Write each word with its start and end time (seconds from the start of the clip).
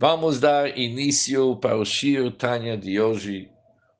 Vamos 0.00 0.38
dar 0.38 0.78
início 0.78 1.56
para 1.56 1.76
o 1.76 1.84
Shir 1.84 2.30
Tanya 2.30 2.76
de 2.76 3.00
hoje, 3.00 3.50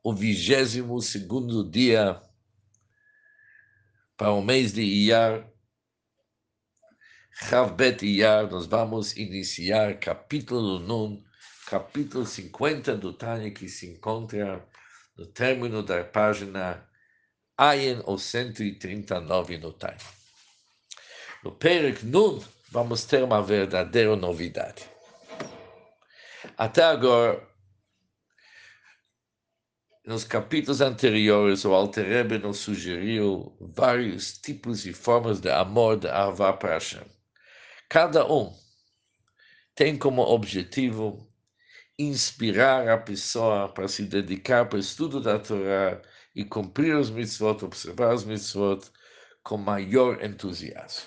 o 0.00 0.14
vigésimo 0.14 1.02
segundo 1.02 1.68
dia 1.68 2.22
para 4.16 4.30
o 4.30 4.40
mês 4.40 4.72
de 4.72 4.80
Iyar. 4.80 5.44
Chavbet 7.32 8.06
Iyar, 8.06 8.48
nós 8.48 8.66
vamos 8.66 9.16
iniciar 9.16 9.98
capítulo 9.98 10.78
Nun, 10.78 11.20
capítulo 11.66 12.24
50 12.24 12.96
do 12.96 13.12
Tanya, 13.12 13.50
que 13.50 13.68
se 13.68 13.90
encontra 13.90 14.64
no 15.16 15.26
término 15.26 15.82
da 15.82 16.04
página 16.04 16.88
Ayen, 17.56 18.02
ou 18.04 18.16
139 18.16 19.58
no 19.58 19.72
Tanya. 19.72 19.98
No 21.42 21.50
Perek 21.50 22.06
Nun, 22.06 22.40
vamos 22.70 23.04
ter 23.04 23.24
uma 23.24 23.42
verdadeira 23.42 24.14
novidade. 24.14 24.97
Até 26.58 26.82
agora, 26.82 27.40
nos 30.04 30.24
capítulos 30.24 30.80
anteriores, 30.80 31.64
o 31.64 31.72
Alter 31.72 32.04
Rebbe 32.04 32.36
nos 32.36 32.58
sugeriu 32.58 33.56
vários 33.60 34.36
tipos 34.38 34.84
e 34.84 34.92
formas 34.92 35.38
de 35.38 35.48
amor 35.50 36.00
de 36.00 36.08
Avá 36.08 36.52
para 36.52 36.70
Hashem. 36.70 37.04
Cada 37.88 38.26
um 38.26 38.52
tem 39.76 39.96
como 39.96 40.20
objetivo 40.22 41.32
inspirar 41.96 42.88
a 42.88 42.98
pessoa 42.98 43.72
para 43.72 43.86
se 43.86 44.02
dedicar 44.02 44.68
para 44.68 44.78
o 44.78 44.80
estudo 44.80 45.20
da 45.20 45.38
Torá 45.38 46.02
e 46.34 46.44
cumprir 46.44 46.96
os 46.96 47.08
mitzvot, 47.08 47.64
observar 47.64 48.12
os 48.12 48.24
mitzvot 48.24 48.90
com 49.44 49.56
maior 49.56 50.24
entusiasmo. 50.24 51.06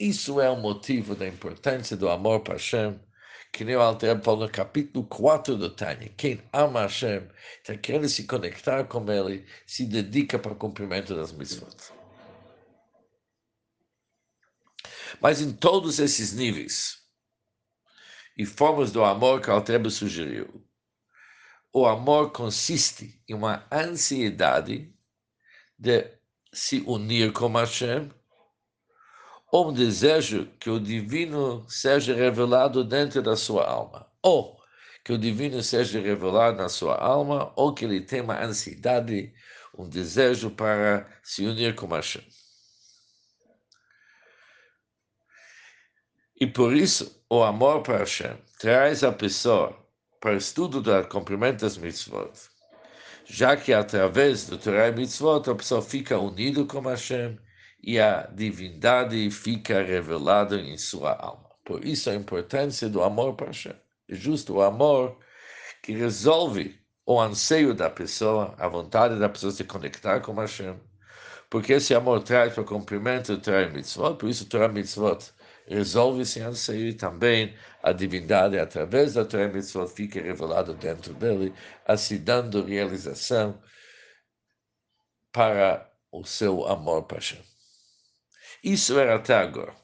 Isso 0.00 0.40
é 0.40 0.48
o 0.48 0.56
motivo 0.56 1.14
da 1.14 1.28
importância 1.28 1.98
do 1.98 2.08
amor 2.08 2.40
para 2.40 2.54
Hashem 2.54 2.98
que 3.54 3.64
nem 3.64 3.76
o 3.76 3.80
Alter 3.80 4.20
falou 4.20 4.46
no 4.46 4.52
capítulo 4.52 5.06
4 5.06 5.56
do 5.56 5.70
Tânia, 5.70 6.12
quem 6.16 6.42
ama 6.52 6.82
Hashem, 6.82 7.22
está 7.58 7.76
querendo 7.76 8.08
se 8.08 8.24
conectar 8.24 8.82
com 8.82 9.08
ele, 9.08 9.46
se 9.64 9.86
dedica 9.86 10.36
para 10.40 10.52
o 10.52 10.56
cumprimento 10.56 11.14
das 11.14 11.30
mitzvot. 11.30 11.92
Mas 15.20 15.40
em 15.40 15.52
todos 15.52 16.00
esses 16.00 16.32
níveis 16.32 16.98
e 18.36 18.44
formas 18.44 18.90
do 18.90 19.04
amor 19.04 19.40
que 19.40 19.48
o 19.48 19.90
sugeriu, 19.90 20.68
o 21.72 21.86
amor 21.86 22.32
consiste 22.32 23.22
em 23.28 23.34
uma 23.34 23.64
ansiedade 23.70 24.92
de 25.78 26.10
se 26.52 26.82
unir 26.88 27.32
com 27.32 27.52
Hashem 27.52 28.10
ou 29.54 29.68
um 29.68 29.72
desejo 29.72 30.48
que 30.58 30.68
o 30.68 30.80
divino 30.80 31.64
seja 31.68 32.12
revelado 32.12 32.82
dentro 32.82 33.22
da 33.22 33.36
sua 33.36 33.64
alma, 33.64 34.04
ou 34.20 34.60
que 35.04 35.12
o 35.12 35.16
divino 35.16 35.62
seja 35.62 36.00
revelado 36.00 36.56
na 36.56 36.68
sua 36.68 36.96
alma, 36.96 37.52
ou 37.54 37.72
que 37.72 37.84
ele 37.84 38.00
tenha 38.00 38.24
uma 38.24 38.42
ansiedade, 38.42 39.32
um 39.78 39.88
desejo 39.88 40.50
para 40.50 41.08
se 41.22 41.46
unir 41.46 41.76
com 41.76 41.86
Hashem. 41.86 42.26
E 46.40 46.48
por 46.48 46.74
isso, 46.74 47.24
o 47.30 47.44
amor 47.44 47.82
para 47.82 47.98
Hashem 47.98 48.36
traz 48.58 49.04
a 49.04 49.12
pessoa 49.12 49.78
para 50.20 50.34
o 50.34 50.36
estudo 50.36 50.82
do 50.82 51.06
cumprimento 51.06 51.60
das 51.60 51.76
mitzvot, 51.76 52.32
já 53.24 53.56
que 53.56 53.72
através 53.72 54.48
do 54.48 54.58
Torah 54.58 54.88
e 54.88 54.92
mitzvot 54.92 55.48
a 55.48 55.54
pessoa 55.54 55.80
fica 55.80 56.18
unida 56.18 56.64
com 56.64 56.80
Hashem 56.80 57.38
e 57.86 58.00
a 58.00 58.26
divindade 58.32 59.30
fica 59.30 59.82
revelada 59.82 60.56
em 60.56 60.78
sua 60.78 61.14
alma. 61.14 61.50
Por 61.64 61.84
isso 61.84 62.08
a 62.10 62.14
importância 62.14 62.88
do 62.88 63.02
amor 63.02 63.34
para 63.34 63.48
Hashem. 63.48 63.74
É 64.08 64.14
justo 64.14 64.54
o 64.54 64.62
amor 64.62 65.18
que 65.82 65.92
resolve 65.92 66.78
o 67.06 67.20
anseio 67.20 67.74
da 67.74 67.90
pessoa, 67.90 68.54
a 68.58 68.66
vontade 68.68 69.18
da 69.18 69.28
pessoa 69.28 69.52
se 69.52 69.64
conectar 69.64 70.20
com 70.20 70.34
Hashem. 70.34 70.78
Porque 71.50 71.74
esse 71.74 71.94
amor 71.94 72.22
traz 72.22 72.54
para 72.54 72.64
cumprimento 72.64 73.38
Torah 73.38 73.68
Mitzvot, 73.68 74.16
por 74.16 74.28
isso 74.28 74.44
o 74.44 74.46
Torah 74.48 74.68
Mitzvot 74.68 75.32
resolve 75.66 76.22
esse 76.22 76.40
anseio 76.40 76.88
e 76.88 76.94
também 76.94 77.54
a 77.82 77.92
divindade, 77.92 78.58
através 78.58 79.14
da 79.14 79.24
Torah 79.24 79.48
Mitzvot, 79.48 79.88
fica 79.88 80.20
revelada 80.20 80.72
dentro 80.74 81.12
dele, 81.14 81.54
assim 81.86 82.18
dando 82.18 82.64
realização 82.64 83.60
para 85.32 85.90
o 86.10 86.24
seu 86.24 86.66
amor 86.66 87.06
Hashem. 87.10 87.53
Isso 88.64 88.98
era 88.98 89.16
até 89.16 89.34
agora. 89.34 89.76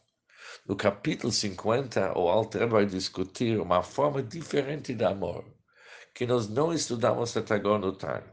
No 0.67 0.75
capítulo 0.75 1.31
50, 1.31 2.19
o 2.19 2.31
Alter 2.31 2.67
vai 2.67 2.87
discutir 2.87 3.61
uma 3.61 3.83
forma 3.83 4.23
diferente 4.23 4.95
de 4.95 5.05
amor, 5.05 5.45
que 6.15 6.27
nós 6.27 6.49
não 6.49 6.73
estudamos 6.73 7.37
até 7.37 7.57
agora 7.57 7.79
no 7.79 7.93
Tar. 7.93 8.25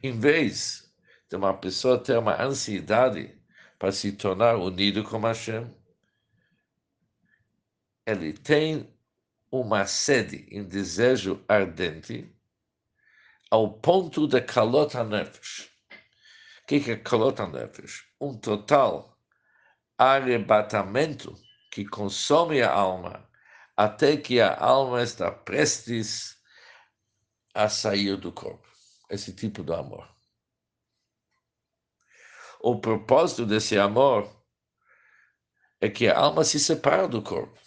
Em 0.00 0.12
vez 0.16 0.88
de 1.28 1.34
uma 1.34 1.52
pessoa 1.54 1.98
ter 1.98 2.16
uma 2.16 2.40
ansiedade 2.40 3.36
para 3.80 3.90
se 3.90 4.12
tornar 4.12 4.54
unido 4.54 5.02
com 5.02 5.18
Hashem, 5.18 5.66
ele 8.06 8.32
tem 8.32 8.88
uma 9.50 9.86
sede, 9.86 10.46
um 10.52 10.62
desejo 10.62 11.44
ardente, 11.48 12.32
ao 13.50 13.72
ponto 13.72 14.28
de 14.28 14.40
kalot 14.40 14.96
nefesh. 14.98 15.68
O 16.62 16.66
que 16.68 16.92
é 16.92 16.96
kalot 16.96 17.42
nefesh? 17.42 18.04
Um 18.20 18.38
total 18.38 19.19
arrebatamento 20.00 21.38
que 21.70 21.84
consome 21.84 22.62
a 22.62 22.72
alma, 22.72 23.28
até 23.76 24.16
que 24.16 24.40
a 24.40 24.58
alma 24.58 25.02
está 25.02 25.30
prestes 25.30 26.38
a 27.54 27.68
sair 27.68 28.16
do 28.16 28.32
corpo. 28.32 28.66
Esse 29.10 29.34
tipo 29.34 29.62
de 29.62 29.74
amor. 29.74 30.08
O 32.62 32.80
propósito 32.80 33.44
desse 33.44 33.78
amor 33.78 34.26
é 35.82 35.90
que 35.90 36.08
a 36.08 36.18
alma 36.18 36.44
se 36.44 36.58
separa 36.58 37.06
do 37.06 37.20
corpo. 37.20 37.58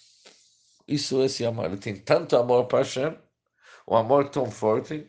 Isso 0.88 1.22
é 1.22 1.26
esse 1.26 1.46
amor. 1.46 1.66
Ele 1.66 1.78
tem 1.78 1.96
tanto 1.96 2.36
amor 2.36 2.66
para 2.66 2.80
Hashem, 2.80 3.16
um 3.88 3.96
amor 3.96 4.30
tão 4.30 4.50
forte, 4.50 5.08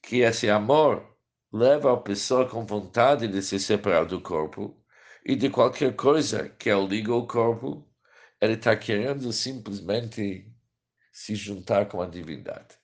que 0.00 0.18
esse 0.18 0.48
amor 0.48 1.04
leva 1.52 1.92
a 1.92 1.96
pessoa 1.96 2.48
com 2.48 2.64
vontade 2.64 3.26
de 3.26 3.42
se 3.42 3.58
separar 3.58 4.04
do 4.04 4.20
corpo 4.20 4.83
e 5.24 5.34
de 5.36 5.48
qualquer 5.50 5.96
coisa 5.96 6.48
que 6.50 6.68
ele 6.70 6.86
liga 6.86 7.12
ao 7.12 7.26
corpo, 7.26 7.88
ele 8.40 8.54
está 8.54 8.76
querendo 8.76 9.32
simplesmente 9.32 10.52
se 11.12 11.34
juntar 11.34 11.86
com 11.86 12.02
a 12.02 12.06
divindade. 12.06 12.76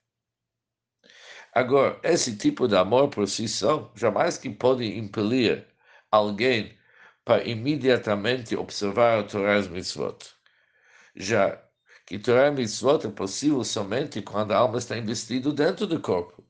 Agora, 1.53 2.01
esse 2.03 2.37
tipo 2.37 2.69
de 2.69 2.77
amor 2.77 3.09
por 3.09 3.29
si 3.29 3.49
só 3.49 3.93
jamais 3.97 4.39
que 4.39 4.49
pode 4.49 4.85
impelir 4.97 5.67
alguém 6.11 6.79
para 7.25 7.45
imediatamente 7.45 8.57
observar 8.57 9.19
a 9.19 9.25
Torá 9.25 9.59
e 9.59 9.69
Mitzvot. 9.69 10.19
Já 11.15 11.63
que 12.07 12.19
Torá 12.19 12.49
e 12.49 12.51
Mitzvot 12.53 13.07
é 13.07 13.11
possível 13.11 13.63
somente 13.65 14.23
quando 14.23 14.53
a 14.53 14.59
alma 14.59 14.79
está 14.79 14.97
investida 14.97 15.53
dentro 15.53 15.87
do 15.87 16.01
corpo. 16.01 16.45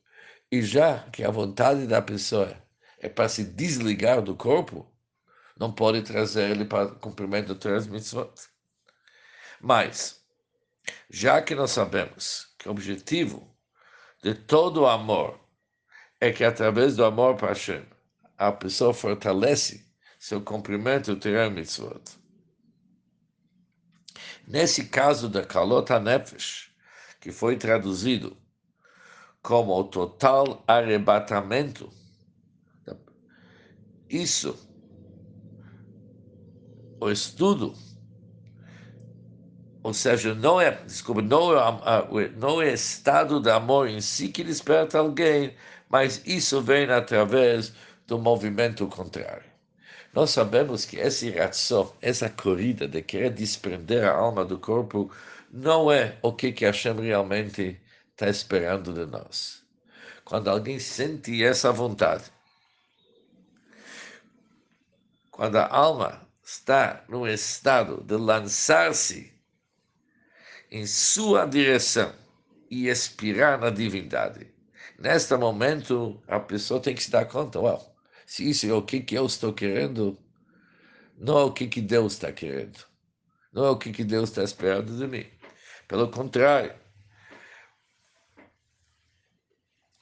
E 0.52 0.62
já 0.62 1.08
que 1.10 1.24
a 1.24 1.30
vontade 1.30 1.86
da 1.86 2.02
pessoa 2.02 2.56
é 2.98 3.08
para 3.08 3.28
se 3.28 3.44
desligar 3.44 4.22
do 4.22 4.36
corpo, 4.36 4.89
não 5.60 5.70
pode 5.70 6.00
trazer 6.00 6.50
ele 6.50 6.64
para 6.64 6.88
cumprimento 6.88 7.48
do 7.48 7.54
três 7.54 7.86
mitzvot. 7.86 8.32
Mas, 9.60 10.24
já 11.10 11.42
que 11.42 11.54
nós 11.54 11.70
sabemos 11.70 12.48
que 12.58 12.66
o 12.66 12.72
objetivo 12.72 13.54
de 14.22 14.34
todo 14.34 14.86
amor 14.86 15.38
é 16.18 16.32
que 16.32 16.44
através 16.44 16.96
do 16.96 17.04
amor 17.04 17.36
para 17.36 17.48
Hashem, 17.48 17.84
a 18.38 18.50
pessoa 18.50 18.94
fortalece 18.94 19.86
seu 20.18 20.40
cumprimento 20.40 21.14
do 21.14 21.20
três 21.20 21.52
mitzvot. 21.52 22.18
Nesse 24.48 24.86
caso 24.86 25.28
da 25.28 25.44
Kalota 25.44 26.00
Nefesh, 26.00 26.70
que 27.20 27.30
foi 27.30 27.58
traduzido 27.58 28.34
como 29.42 29.78
o 29.78 29.84
total 29.84 30.64
arrebatamento, 30.66 31.92
isso 34.08 34.69
o 37.00 37.10
estudo, 37.10 37.74
ou 39.82 39.94
seja, 39.94 40.34
não 40.34 40.60
é, 40.60 40.70
desculpa, 40.84 41.22
não 41.22 41.52
é, 41.52 42.28
não 42.36 42.60
é 42.60 42.74
estado 42.74 43.40
de 43.40 43.50
amor 43.50 43.88
em 43.88 44.00
si 44.00 44.28
que 44.28 44.44
desperta 44.44 44.98
alguém, 44.98 45.54
mas 45.88 46.22
isso 46.26 46.60
vem 46.60 46.88
através 46.90 47.72
do 48.06 48.18
movimento 48.18 48.86
contrário. 48.86 49.48
Nós 50.12 50.30
sabemos 50.30 50.84
que 50.84 50.96
esse 50.98 51.30
ração, 51.30 51.94
essa 52.02 52.28
corrida 52.28 52.86
de 52.86 53.00
querer 53.00 53.30
desprender 53.30 54.04
a 54.04 54.12
alma 54.12 54.44
do 54.44 54.58
corpo, 54.58 55.10
não 55.50 55.90
é 55.90 56.18
o 56.22 56.32
que, 56.32 56.52
que 56.52 56.66
Hashem 56.66 57.00
realmente 57.00 57.80
está 58.10 58.28
esperando 58.28 58.92
de 58.92 59.06
nós. 59.06 59.62
Quando 60.24 60.48
alguém 60.48 60.78
sente 60.78 61.42
essa 61.42 61.72
vontade, 61.72 62.24
quando 65.30 65.56
a 65.56 65.66
alma 65.66 66.29
está 66.50 67.04
no 67.08 67.28
estado 67.28 68.02
de 68.02 68.16
lançar-se 68.16 69.32
em 70.70 70.84
sua 70.84 71.46
direção 71.46 72.12
e 72.68 72.88
expirar 72.88 73.58
na 73.58 73.70
divindade. 73.70 74.52
Neste 74.98 75.36
momento, 75.36 76.20
a 76.26 76.40
pessoa 76.40 76.80
tem 76.80 76.94
que 76.94 77.02
se 77.04 77.10
dar 77.10 77.26
conta, 77.26 77.60
uau, 77.60 77.96
se 78.26 78.50
isso 78.50 78.66
é 78.66 78.72
o 78.72 78.82
que, 78.82 79.00
que 79.00 79.14
eu 79.14 79.26
estou 79.26 79.52
querendo, 79.52 80.18
não 81.16 81.38
é 81.38 81.44
o 81.44 81.52
que, 81.52 81.68
que 81.68 81.80
Deus 81.80 82.14
está 82.14 82.32
querendo. 82.32 82.84
Não 83.52 83.64
é 83.64 83.70
o 83.70 83.78
que, 83.78 83.92
que 83.92 84.04
Deus 84.04 84.30
está 84.30 84.42
esperando 84.42 84.96
de 84.96 85.06
mim. 85.06 85.26
Pelo 85.88 86.10
contrário, 86.10 86.74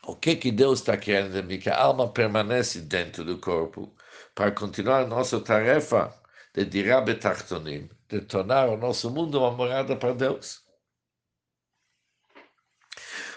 o 0.06 0.14
que, 0.16 0.36
que 0.36 0.50
Deus 0.50 0.80
está 0.80 0.96
querendo 0.96 1.32
de 1.32 1.42
mim? 1.42 1.58
Que 1.58 1.70
a 1.70 1.78
alma 1.78 2.10
permanece 2.10 2.80
dentro 2.80 3.24
do 3.24 3.38
corpo 3.38 3.94
para 4.34 4.50
continuar 4.50 5.06
nossa 5.06 5.40
tarefa 5.40 6.17
de 6.54 6.64
dirá 6.64 7.00
betachtonim, 7.00 7.88
de 8.08 8.20
tornar 8.20 8.68
o 8.68 8.76
nosso 8.76 9.10
mundo 9.10 9.38
uma 9.38 9.50
morada 9.50 9.96
para 9.96 10.12
Deus. 10.14 10.62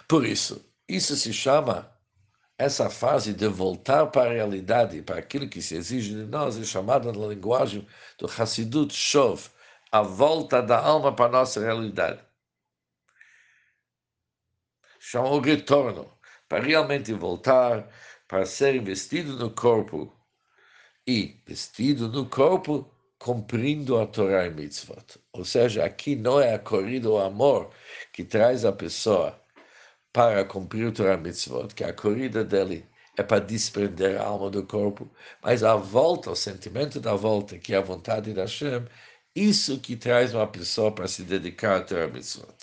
Por 0.07 0.25
isso, 0.25 0.65
isso 0.87 1.15
se 1.15 1.33
chama, 1.33 1.89
essa 2.57 2.89
fase 2.89 3.33
de 3.33 3.47
voltar 3.47 4.07
para 4.07 4.29
a 4.29 4.33
realidade, 4.33 5.01
para 5.01 5.17
aquilo 5.17 5.49
que 5.49 5.61
se 5.61 5.75
exige 5.75 6.13
de 6.13 6.25
nós, 6.25 6.57
é 6.57 6.63
chamada 6.63 7.11
na 7.11 7.27
linguagem 7.27 7.87
do 8.17 8.27
Hassidut 8.27 8.93
Shov, 8.93 9.49
a 9.91 10.01
volta 10.01 10.61
da 10.61 10.79
alma 10.79 11.15
para 11.15 11.25
a 11.25 11.31
nossa 11.39 11.59
realidade. 11.59 12.23
Chama 14.99 15.29
o 15.29 15.39
retorno, 15.39 16.17
para 16.47 16.63
realmente 16.63 17.13
voltar, 17.13 17.89
para 18.27 18.45
ser 18.45 18.75
investido 18.75 19.37
no 19.37 19.49
corpo 19.49 20.15
e 21.07 21.41
vestido 21.45 22.07
no 22.07 22.29
corpo, 22.29 22.93
cumprindo 23.21 23.99
a 23.99 24.07
Torá 24.07 24.47
e 24.47 24.49
Mitzvot. 24.49 25.19
Ou 25.33 25.45
seja, 25.45 25.85
aqui 25.85 26.15
não 26.15 26.41
é 26.41 26.55
a 26.55 26.59
corrida 26.59 27.07
o 27.07 27.19
amor 27.19 27.69
que 28.11 28.23
traz 28.23 28.65
a 28.65 28.71
pessoa 28.71 29.39
para 30.11 30.43
cumprir 30.43 30.87
o 30.87 30.91
Torah 30.91 31.17
Mitzvot, 31.17 31.67
que 31.75 31.83
a 31.83 31.93
corrida 31.93 32.43
dele 32.43 32.83
é 33.15 33.21
para 33.21 33.39
desprender 33.39 34.19
a 34.19 34.23
alma 34.25 34.49
do 34.49 34.65
corpo, 34.65 35.07
mas 35.43 35.63
a 35.63 35.75
volta, 35.75 36.31
o 36.31 36.35
sentimento 36.35 36.99
da 36.99 37.13
volta, 37.13 37.59
que 37.59 37.75
é 37.75 37.77
a 37.77 37.81
vontade 37.81 38.33
da 38.33 38.41
Hashem, 38.41 38.87
isso 39.35 39.79
que 39.79 39.95
traz 39.95 40.33
uma 40.33 40.47
pessoa 40.47 40.91
para 40.91 41.07
se 41.07 41.21
dedicar 41.21 41.75
ao 41.77 41.85
Torah 41.85 42.07
Mitzvot. 42.07 42.55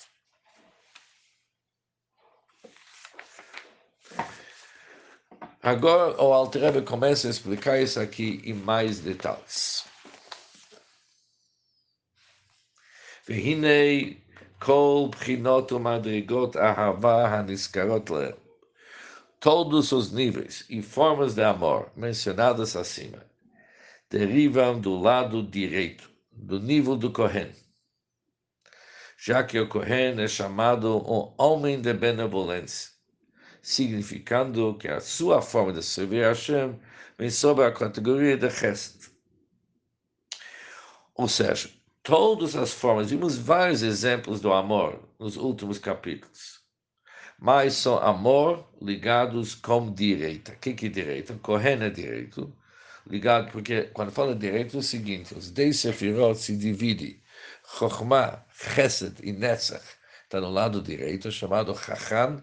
Agora 5.62 6.20
o 6.20 6.32
Alter 6.32 6.82
começa 6.82 7.28
a 7.28 7.30
explicar 7.30 7.80
isso 7.80 8.00
aqui 8.00 8.42
em 8.44 8.54
mais 8.54 8.98
detalhes. 9.00 9.86
והנה 13.29 14.13
כל 14.59 15.07
בחינות 15.11 15.71
ומדרגות 15.71 16.57
אהבה 16.57 17.27
הנזכרות 17.27 18.09
להם. 18.09 18.43
Todos 19.39 19.91
os 19.91 20.09
níveis 20.13 20.63
e 20.69 20.81
formas 20.81 21.35
de 21.35 21.43
amor 21.43 21.91
mencionadas 21.97 22.77
acima 22.77 23.25
derivam 24.09 24.79
do 24.79 24.97
lado 24.97 25.43
direito, 25.43 26.09
do 26.31 26.61
nível 26.61 26.95
do 26.95 27.11
Kohen, 27.11 27.51
já 29.17 29.43
que 29.43 29.59
o 29.59 29.67
Kohen 29.67 30.21
é 30.21 30.29
chamado 30.29 30.95
um 30.97 31.33
homem 31.37 31.81
de 31.81 31.93
benevolência, 31.93 32.91
significando 33.61 34.77
que 34.77 34.87
a 34.87 35.01
sua 35.01 35.41
forma 35.41 35.73
de 35.73 35.83
servir 35.83 36.23
a 36.23 36.29
Hashem 36.29 36.79
vem 37.17 37.29
sob 37.29 37.61
a 37.63 37.71
categoria 37.71 38.37
de 38.37 38.49
Chesed. 38.49 39.11
Ou 41.15 41.27
seja, 41.27 41.69
todas 42.08 42.56
as 42.56 42.72
formas. 42.72 43.10
Vimos 43.10 43.36
vários 43.36 43.82
exemplos 43.82 44.40
do 44.40 44.50
amor 44.50 44.98
nos 45.18 45.36
últimos 45.36 45.78
capítulos. 45.78 46.62
Mas 47.38 47.74
são 47.74 47.98
amor 47.98 48.66
ligados 48.80 49.54
com 49.54 49.92
direita. 49.92 50.52
O 50.52 50.56
que, 50.56 50.72
que 50.72 50.86
é 50.86 50.88
direita? 50.88 51.38
Correndo 51.42 51.84
é 51.84 51.90
direito. 51.90 52.50
Ligado, 53.06 53.52
porque 53.52 53.82
quando 53.92 54.10
fala 54.10 54.34
direito 54.34 54.76
é 54.76 54.80
o 54.80 54.82
seguinte: 54.82 55.34
os 55.34 55.50
dez 55.50 55.80
sefirot 55.80 56.38
se 56.38 56.56
dividem. 56.56 57.20
Chokhmah, 57.78 58.42
Chesed 58.50 59.16
e 59.22 59.32
Netzach 59.32 59.84
está 60.24 60.40
no 60.40 60.50
lado 60.50 60.80
direito, 60.80 61.30
chamado 61.30 61.76
Chacham. 61.76 62.42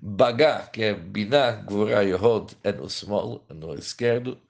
Bagá, 0.00 0.66
que 0.72 0.84
é 0.84 0.94
Binah, 0.94 1.62
Gvura, 1.66 2.02
Yehod, 2.02 2.56
é 2.64 2.72
no 2.72 2.88
small, 2.88 3.44
no 3.50 3.74
esquerdo. 3.74 4.40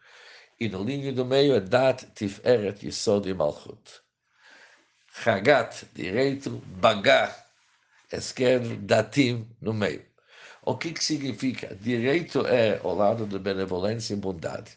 E 0.60 0.68
na 0.68 0.78
linha 0.78 1.12
do 1.12 1.24
meio 1.24 1.54
é 1.54 1.60
Dat, 1.60 2.06
Tiferet, 2.14 2.86
Yesod 2.86 3.28
e 3.28 3.34
Malchut. 3.34 4.02
Hagat, 5.14 5.84
direito, 5.94 6.50
Bagá, 6.80 7.36
esquerdo, 8.10 8.76
Datim, 8.76 9.46
no 9.60 9.72
meio. 9.72 10.04
O 10.62 10.76
que, 10.76 10.92
que 10.92 11.04
significa? 11.04 11.74
Direito 11.74 12.46
é 12.46 12.80
o 12.82 12.94
lado 12.94 13.26
da 13.26 13.38
benevolência 13.38 14.14
e 14.14 14.16
bondade. 14.16 14.76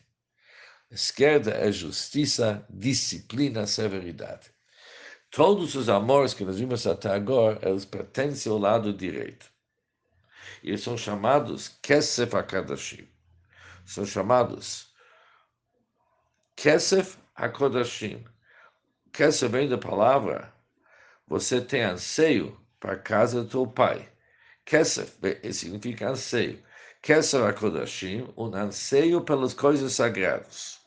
Esquerda 0.91 1.51
é 1.51 1.71
justiça, 1.71 2.65
disciplina, 2.69 3.65
severidade. 3.65 4.51
Todos 5.31 5.73
os 5.75 5.89
amores 5.89 6.33
que 6.33 6.45
nós 6.45 6.59
vimos 6.59 6.85
até 6.85 7.09
agora, 7.09 7.59
eles 7.67 7.85
pertencem 7.85 8.51
ao 8.51 8.57
lado 8.57 8.93
direito. 8.93 9.49
Eles 10.63 10.81
são 10.81 10.97
chamados 10.97 11.69
Kesef 11.81 12.35
HaKadashim. 12.35 13.07
São 13.85 14.05
chamados 14.05 14.93
Kesef 16.55 17.17
HaKodashim 17.35 18.23
quer 19.15 19.31
saber 19.31 19.69
da 19.69 19.77
palavra, 19.77 20.53
você 21.25 21.61
tem 21.61 21.81
anseio 21.81 22.59
para 22.79 22.93
a 22.93 22.99
casa 22.99 23.43
do 23.43 23.49
teu 23.49 23.65
pai. 23.65 24.09
Kesef 24.65 25.13
significa 25.53 26.09
anseio. 26.09 26.61
Kesef 27.01 27.43
HaKodashim, 27.43 28.27
um 28.35 28.53
anseio 28.53 29.21
pelas 29.21 29.53
coisas 29.53 29.93
sagradas. 29.93 30.81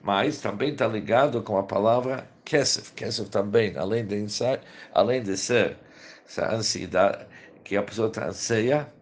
Mas 0.00 0.40
também 0.40 0.70
está 0.70 0.86
ligado 0.86 1.42
com 1.42 1.58
a 1.58 1.64
palavra 1.64 2.28
Kesef. 2.44 2.92
Kesef 2.92 3.28
também, 3.28 3.76
além 3.76 4.06
de, 4.06 4.24
além 4.92 5.22
de 5.22 5.36
ser 5.36 5.76
essa 6.24 6.54
ansiedade 6.54 7.26
que 7.64 7.76
a 7.76 7.82
pessoa 7.82 8.06
está 8.08 8.26
anseia, 8.28 8.92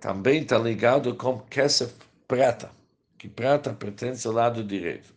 também 0.00 0.42
está 0.42 0.58
ligado 0.58 1.14
com 1.14 1.38
Kesef 1.40 1.94
prata 2.26 2.77
que 3.18 3.28
prata 3.28 3.74
pertence 3.74 4.26
ao 4.26 4.32
lado 4.32 4.62
direito. 4.62 5.12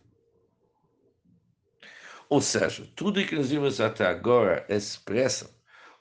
Ou 2.28 2.40
seja, 2.40 2.90
tudo 2.96 3.24
que 3.24 3.36
nós 3.36 3.50
vimos 3.50 3.80
até 3.80 4.06
agora 4.06 4.66
expressa 4.68 5.54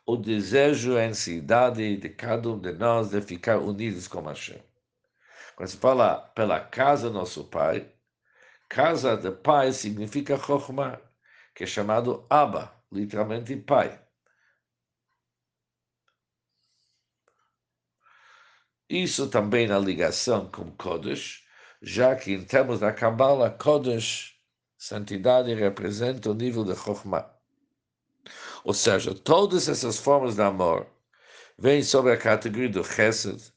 o 0.05 0.15
desejo 0.15 0.97
a 0.97 1.01
ansiedade 1.01 1.97
de 1.97 2.09
cada 2.09 2.49
um 2.49 2.59
de 2.59 2.71
nós 2.71 3.11
de 3.11 3.21
ficar 3.21 3.59
unidos 3.59 4.07
com 4.07 4.21
Hashem. 4.21 4.61
Quando 5.55 5.69
se 5.69 5.77
fala 5.77 6.19
pela 6.35 6.59
casa 6.59 7.09
nosso 7.09 7.45
pai, 7.45 7.93
casa 8.67 9.15
de 9.15 9.29
pai 9.31 9.71
significa 9.73 10.37
Chokhmah, 10.37 10.99
que 11.53 11.65
é 11.65 11.67
chamado 11.67 12.25
Abba, 12.29 12.73
literalmente 12.91 13.55
pai. 13.57 14.01
Isso 18.89 19.29
também 19.29 19.67
na 19.67 19.79
ligação 19.79 20.49
com 20.49 20.71
Kodesh, 20.71 21.45
já 21.81 22.15
que 22.15 22.33
em 22.33 22.43
termos 22.43 22.79
da 22.79 22.91
Kabbalah, 22.91 23.49
Kodesh, 23.49 24.35
santidade, 24.77 25.53
representa 25.53 26.29
o 26.29 26.33
nível 26.33 26.63
de 26.63 26.75
Chokhmah. 26.75 27.29
Ou 28.63 28.73
seja, 28.73 29.15
todas 29.15 29.67
essas 29.67 29.97
formas 29.97 30.35
de 30.35 30.43
amor 30.43 30.85
vêm 31.57 31.81
sobre 31.81 32.13
a 32.13 32.17
categoria 32.17 32.69
do 32.69 32.83
Chesed, 32.83 33.51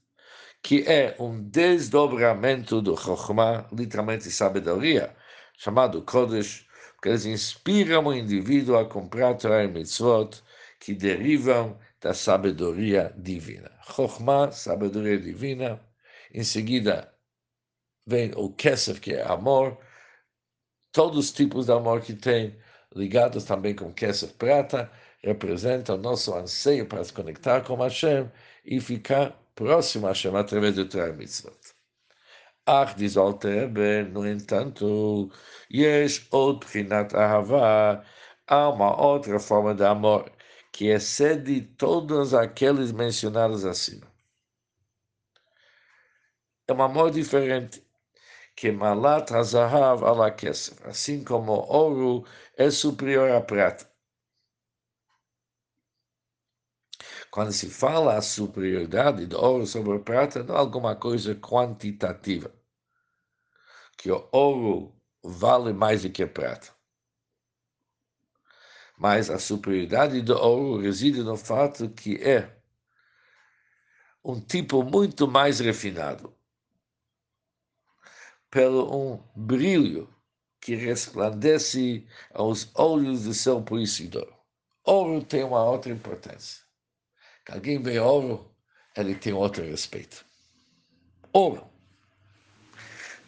que 0.62 0.82
é 0.86 1.14
um 1.18 1.42
desdobramento 1.42 2.80
do 2.80 2.96
Chokhmah, 2.96 3.68
literalmente 3.70 4.30
sabedoria, 4.30 5.14
chamado 5.58 6.00
Kodesh, 6.02 6.66
porque 6.94 7.10
eles 7.10 7.26
inspiram 7.26 8.06
o 8.06 8.14
indivíduo 8.14 8.78
a 8.78 8.88
comprar 8.88 9.34
Torah 9.34 9.64
e 9.64 9.68
Mitzvot, 9.68 10.42
que 10.80 10.94
derivam 10.94 11.78
da 12.00 12.14
sabedoria 12.14 13.12
divina. 13.16 13.70
Chokhmah, 13.94 14.52
sabedoria 14.52 15.18
divina, 15.18 15.80
em 16.32 16.42
seguida 16.42 17.13
vem 18.05 18.31
o 18.35 18.49
Kesef, 18.51 18.99
que 18.99 19.13
é 19.13 19.23
amor, 19.25 19.77
todos 20.91 21.17
os 21.17 21.31
tipos 21.31 21.67
de 21.67 21.71
amor 21.71 22.01
que 22.01 22.13
tem, 22.13 22.57
ligados 22.95 23.43
também 23.43 23.75
com 23.75 23.93
Kesef 23.93 24.33
prata, 24.33 24.91
representam 25.23 25.95
o 25.95 25.99
nosso 25.99 26.33
anseio 26.33 26.87
para 26.87 27.03
se 27.03 27.13
conectar 27.13 27.61
com 27.61 27.75
Hashem 27.75 28.31
e 28.65 28.79
ficar 28.79 29.31
próximo 29.55 30.07
a 30.07 30.09
Hashem 30.09 30.35
através 30.35 30.75
do 30.75 30.87
Torah 30.87 31.13
Mitzvot. 31.13 31.57
Ach, 32.65 32.95
diz 32.95 33.15
o 33.15 33.21
Alter 33.21 33.69
no 34.11 34.27
entanto, 34.27 35.29
יש 35.71 36.27
עוד 36.29 36.59
בחינת 36.59 37.15
אהבה, 37.15 38.01
há 38.47 38.69
uma 38.69 38.95
outra 38.95 39.39
forma 39.39 39.73
de 39.73 39.83
amor, 39.83 40.31
que 40.71 40.87
excede 40.87 41.61
todos 41.61 42.33
aqueles 42.33 42.91
mencionados 42.91 43.65
acima. 43.65 44.07
É 46.67 46.73
um 46.73 46.81
amor 46.83 47.11
diferente 47.11 47.82
que 48.56 48.70
malat 48.70 49.30
hazahav 49.30 50.04
ala 50.04 50.30
kesef, 50.30 50.84
assim 50.86 51.24
como 51.24 51.52
ouro 51.52 52.24
é 52.56 52.70
superior 52.70 53.30
à 53.30 53.40
prata. 53.40 53.88
Quando 57.30 57.52
se 57.52 57.68
fala 57.68 58.16
a 58.16 58.22
superioridade 58.22 59.26
do 59.26 59.36
ouro 59.40 59.66
sobre 59.66 59.96
a 59.96 59.98
prata, 59.98 60.44
não 60.44 60.54
é 60.54 60.58
alguma 60.58 60.94
coisa 60.94 61.34
quantitativa. 61.34 62.54
Que 63.98 64.10
o 64.12 64.28
ouro 64.30 64.94
vale 65.22 65.72
mais 65.72 66.02
do 66.02 66.10
que 66.10 66.22
a 66.22 66.28
prata. 66.28 66.72
Mas 68.96 69.30
a 69.30 69.38
superioridade 69.40 70.22
do 70.22 70.36
ouro 70.36 70.80
reside 70.80 71.22
no 71.24 71.36
fato 71.36 71.88
que 71.90 72.16
é 72.22 72.56
um 74.24 74.40
tipo 74.40 74.82
muito 74.84 75.26
mais 75.26 75.58
refinado, 75.58 76.32
pelo 78.54 78.96
um 78.96 79.20
brilho 79.34 80.08
que 80.60 80.76
resplandece 80.76 82.06
aos 82.32 82.70
olhos 82.76 83.24
do 83.24 83.34
seu 83.34 83.60
policiador. 83.60 84.32
Ouro 84.84 85.24
tem 85.24 85.42
uma 85.42 85.64
outra 85.64 85.90
importância. 85.90 86.62
Que 87.44 87.50
alguém 87.50 87.82
vê 87.82 87.98
ouro, 87.98 88.48
ele 88.96 89.16
tem 89.16 89.32
outro 89.32 89.64
respeito. 89.64 90.24
Ouro. 91.32 91.68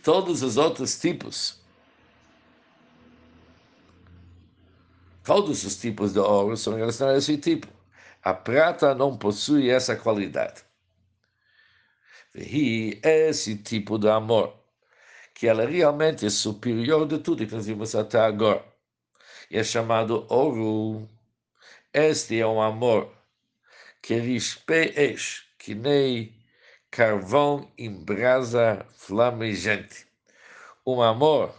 Todos 0.01 0.43
os 0.43 0.57
outros 0.57 0.97
tipos, 1.01 1.61
todos 5.25 5.65
os 5.65 5.77
tipos 5.77 6.13
de 6.13 6.21
ouro 6.21 6.57
são 6.57 6.77
relacionados 6.77 7.29
a 7.29 7.33
esse 7.33 7.37
tipo. 7.41 7.67
A 8.23 8.33
prata 8.33 8.95
não 8.95 9.19
possui 9.19 9.71
essa 9.71 9.97
qualidade. 9.97 10.63
E 12.33 13.01
esse 13.03 13.57
tipo 13.57 13.99
de 13.99 14.09
amor 14.09 14.56
que 15.37 15.47
ela 15.47 15.67
realmente 15.67 16.25
é 16.25 16.31
superior 16.31 17.07
de 17.07 17.19
tudo 17.19 17.47
que 17.47 17.55
nós 17.55 17.67
vimos 17.67 17.95
até 17.95 18.19
agora. 18.19 18.65
E 19.51 19.59
é 19.59 19.63
chamado 19.63 20.27
ouro. 20.31 21.07
Este 21.93 22.41
é 22.41 22.47
um 22.47 22.61
amor 22.61 23.13
que 24.01 24.15
rispeis, 24.15 25.45
que 25.59 25.75
nem 25.75 26.35
carvão 26.91 27.71
em 27.77 27.93
brasa 28.03 28.87
flamejante. 28.93 30.07
Um 30.87 31.03
amor 31.03 31.55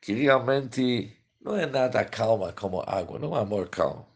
que 0.00 0.14
realmente 0.14 1.14
não 1.38 1.56
é 1.56 1.66
nada 1.66 2.06
calma 2.06 2.54
como 2.54 2.80
água, 2.86 3.18
não 3.18 3.28
é 3.28 3.30
um 3.32 3.42
amor 3.42 3.68
calmo. 3.68 4.08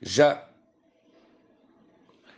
Já 0.00 0.48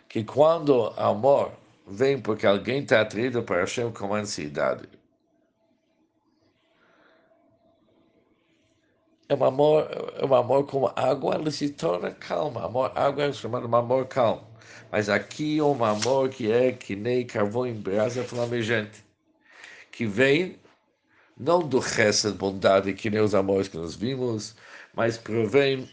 que 0.09 0.25
quando 0.25 0.88
amor 0.97 1.60
vem 1.90 2.20
porque 2.20 2.47
alguém 2.47 2.82
está 2.82 3.00
atraído 3.00 3.42
para 3.42 3.61
Hashem 3.61 3.90
com 3.92 4.14
ansiedade. 4.14 4.88
É 9.28 9.35
um 9.35 9.44
amor, 9.44 9.88
é 10.16 10.25
um 10.25 10.35
amor 10.35 10.66
como 10.66 10.92
água, 10.97 11.37
ele 11.37 11.50
se 11.50 11.70
torna 11.70 12.11
calma. 12.11 12.64
Amor, 12.64 12.92
água 12.97 13.25
é 13.25 13.32
chamado 13.32 13.68
de 13.68 13.75
amor 13.75 14.06
calmo. 14.06 14.47
Mas 14.90 15.09
aqui 15.09 15.59
é 15.59 15.62
um 15.62 15.85
amor 15.85 16.30
que 16.30 16.50
é 16.50 16.73
que 16.73 16.97
nem 16.97 17.26
carvão 17.26 17.66
em 17.66 17.75
brasa 17.75 18.25
flamejante, 18.25 19.04
que 19.92 20.06
vem 20.06 20.59
não 21.37 21.61
do 21.66 21.78
resto 21.78 22.32
de 22.32 22.38
bondade, 22.38 22.92
que 22.92 23.09
nem 23.11 23.20
os 23.20 23.35
amores 23.35 23.68
que 23.68 23.76
nós 23.76 23.94
vimos, 23.94 24.56
mas 24.94 25.16
provém 25.16 25.88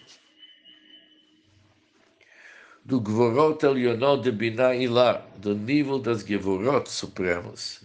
do 2.88 3.02
Gvorot 3.02 3.66
Elionot 3.66 4.24
de 4.24 4.32
Binah 4.32 4.74
Ilah, 4.74 5.22
do 5.36 5.54
nível 5.54 6.00
das 6.00 6.24
Gvorot 6.24 6.90
supremos, 6.90 7.82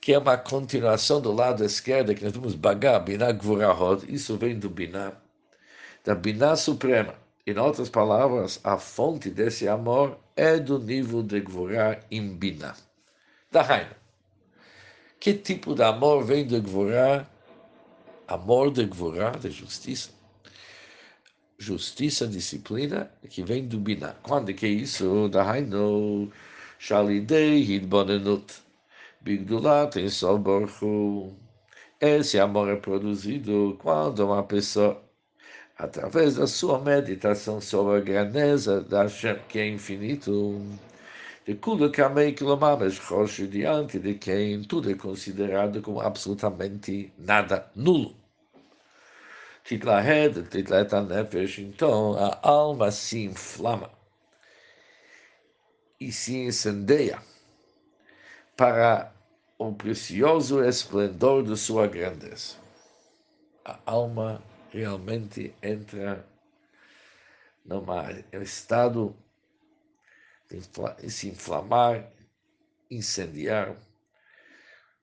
que 0.00 0.12
é 0.12 0.18
uma 0.18 0.36
continuação 0.36 1.20
do 1.20 1.30
lado 1.30 1.64
esquerdo, 1.64 2.12
que 2.12 2.24
nós 2.24 2.32
vamos 2.32 2.56
Bagá, 2.56 2.98
Binah 2.98 3.30
Gvorahot, 3.30 4.04
isso 4.12 4.36
vem 4.36 4.58
do 4.58 4.68
Binah, 4.68 5.12
da 6.02 6.16
Binah 6.16 6.56
Suprema. 6.56 7.14
Em 7.46 7.56
outras 7.56 7.88
palavras, 7.88 8.58
a 8.64 8.76
fonte 8.76 9.30
desse 9.30 9.68
amor 9.68 10.18
é 10.34 10.58
do 10.58 10.80
nível 10.80 11.22
de 11.22 11.40
Gvorá 11.40 12.00
em 12.10 12.34
Binah. 12.34 12.74
Da 13.52 13.62
Raina. 13.62 13.96
Que 15.20 15.32
tipo 15.32 15.76
de 15.76 15.84
amor 15.84 16.24
vem 16.24 16.44
de 16.44 16.58
Gvorá? 16.58 17.24
Amor 18.26 18.72
de 18.72 18.84
Gvorá, 18.84 19.30
de 19.30 19.50
justiça 19.50 20.21
justiça, 21.62 22.26
disciplina, 22.26 23.10
que 23.30 23.42
vem 23.42 23.66
do 23.66 23.78
Binah. 23.78 24.16
Quando 24.22 24.52
que 24.52 24.66
é 24.66 24.68
isso? 24.68 25.28
Dahainu, 25.28 26.30
Shalidei, 26.78 27.62
Hidbonenut, 27.62 28.54
Bigdulat, 29.20 29.96
em 29.96 30.08
Soborchu. 30.08 31.32
Esse 32.00 32.38
amor 32.40 32.68
é 32.68 32.76
produzido 32.76 33.78
quando 33.80 34.26
uma 34.26 34.42
pessoa, 34.42 35.00
através 35.78 36.34
da 36.34 36.46
sua 36.48 36.80
meditação 36.80 37.60
sobre 37.60 37.98
a 37.98 38.00
grandeza 38.00 38.80
da 38.82 39.04
Hashem, 39.04 39.38
que 39.48 39.60
é 39.60 39.68
infinito, 39.68 40.60
de 41.46 41.54
Kula 41.54 41.90
Kamei 41.90 42.32
Kilomamesh 42.32 42.98
Rosh, 42.98 43.48
diante 43.48 44.00
de 44.00 44.14
quem 44.14 44.62
tudo 44.64 44.90
é 44.90 44.94
considerado 44.94 45.80
como 45.80 46.00
absolutamente 46.00 47.12
nada, 47.18 47.70
nulo. 47.76 48.21
Titlahed, 49.64 50.48
Titlet 50.50 50.92
Nefesh, 50.92 51.58
então 51.58 52.14
a 52.16 52.38
alma 52.42 52.90
se 52.90 53.24
inflama 53.24 53.90
e 56.00 56.10
se 56.10 56.36
incendeia 56.36 57.22
para 58.56 59.12
o 59.56 59.72
precioso 59.72 60.62
esplendor 60.64 61.44
de 61.44 61.56
sua 61.56 61.86
grandeza. 61.86 62.56
A 63.64 63.78
alma 63.86 64.42
realmente 64.70 65.54
entra 65.62 66.26
num 67.64 67.84
estado 68.42 69.16
de 70.50 71.08
se 71.10 71.28
inflamar, 71.28 72.10
incendiar, 72.90 73.76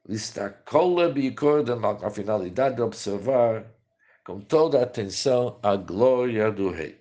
está 0.08 0.50
cola 0.50 1.10
bicorda 1.10 1.78
com 1.78 2.06
a 2.06 2.12
finalidade 2.12 2.76
de 2.76 2.82
observar 2.82 3.66
com 4.30 4.40
toda 4.40 4.80
a 4.80 4.84
atenção 4.84 5.60
à 5.64 5.76
glória 5.76 6.52
do 6.52 6.70
rei. 6.70 7.00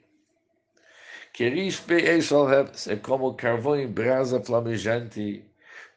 É 2.88 2.96
como 2.96 3.34
carvão 3.34 3.76
em 3.76 3.86
brasa 3.86 4.42
flamejante 4.42 5.44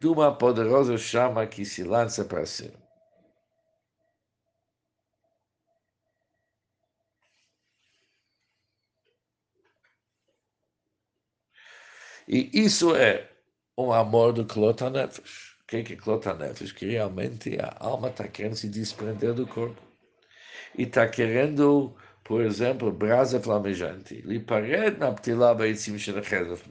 de 0.01 0.07
uma 0.07 0.35
poderosa 0.35 0.97
chama 0.97 1.47
que 1.47 1.63
se 1.63 1.83
lança 1.85 2.25
para 2.25 2.45
cima. 2.45 2.77
E 12.27 12.49
isso 12.53 12.93
é 12.93 13.29
um 13.77 13.93
amor 13.93 14.33
do 14.33 14.45
Klotanefesh. 14.45 15.55
O 15.61 15.65
que 15.67 15.77
é, 15.77 15.83
que 15.83 15.95
Klotanefesh? 15.95 16.73
Que 16.73 16.87
realmente 16.87 17.57
a 17.57 17.73
alma 17.79 18.09
está 18.09 18.27
querendo 18.27 18.57
se 18.57 18.67
desprender 18.67 19.33
do 19.33 19.47
corpo 19.47 19.90
e 20.77 20.83
está 20.83 21.07
querendo, 21.07 21.95
por 22.23 22.41
exemplo, 22.41 22.91
brasa 22.91 23.39
flamejante. 23.39 24.21
Lipared 24.21 24.97
na 24.99 25.11
ptilá 25.11 25.53
beitzim 25.53 25.97
shenachezef 25.97 26.67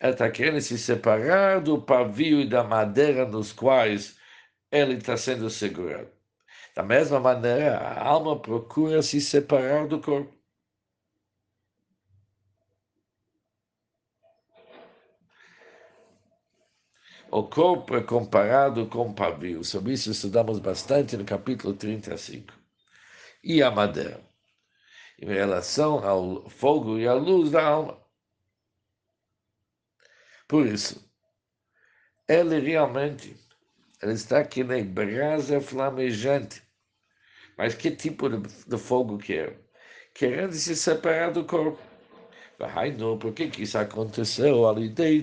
Ela 0.00 0.12
está 0.12 0.30
querendo 0.30 0.60
se 0.60 0.78
separar 0.78 1.60
do 1.60 1.80
pavio 1.80 2.40
e 2.40 2.48
da 2.48 2.64
madeira 2.64 3.26
nos 3.26 3.52
quais 3.52 4.16
ele 4.70 4.94
está 4.94 5.16
sendo 5.16 5.48
segurado. 5.50 6.10
Da 6.74 6.82
mesma 6.82 7.20
maneira, 7.20 7.78
a 7.78 8.04
alma 8.04 8.40
procura 8.40 9.00
se 9.02 9.20
separar 9.20 9.86
do 9.86 10.00
corpo. 10.00 10.34
O 17.36 17.42
corpo 17.42 17.96
é 17.96 18.00
comparado 18.00 18.86
com 18.86 19.08
o 19.08 19.12
pavio. 19.12 19.64
Sobre 19.64 19.94
isso 19.94 20.08
estudamos 20.12 20.60
bastante 20.60 21.16
no 21.16 21.24
capítulo 21.24 21.74
35. 21.74 22.54
E 23.42 23.60
a 23.60 23.72
madeira? 23.72 24.24
Em 25.20 25.26
relação 25.26 25.98
ao 26.06 26.48
fogo 26.48 26.96
e 26.96 27.08
à 27.08 27.12
luz 27.12 27.50
da 27.50 27.66
alma. 27.66 28.00
Por 30.46 30.64
isso, 30.64 31.04
ele 32.28 32.60
realmente 32.60 33.36
ele 34.00 34.12
está 34.12 34.38
aqui 34.38 34.62
na 34.62 34.80
brasa 34.84 35.60
flamejante. 35.60 36.62
Mas 37.58 37.74
que 37.74 37.90
tipo 37.90 38.28
de, 38.28 38.64
de 38.64 38.78
fogo 38.78 39.18
que 39.18 39.38
é? 39.38 39.58
Querendo 40.14 40.52
se 40.52 40.76
separar 40.76 41.32
do 41.32 41.44
corpo. 41.44 41.82
Vahainu, 42.58 43.18
por 43.18 43.32
que 43.32 43.50
isso 43.62 43.78
aconteceu? 43.78 44.62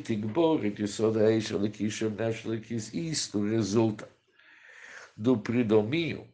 Tigbor, 0.03 0.59
Tisodeish, 0.71 1.51
Likish, 1.51 2.01
Nesh, 2.01 2.45
Likis. 2.45 2.93
Isto 2.93 3.43
resulta 3.43 4.07
do 5.15 5.38
predomínio 5.38 6.27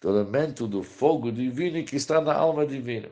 do 0.00 0.10
elemento 0.10 0.66
do 0.66 0.82
fogo 0.82 1.32
divino 1.32 1.82
que 1.84 1.96
está 1.96 2.20
na 2.20 2.34
alma 2.34 2.66
divina. 2.66 3.08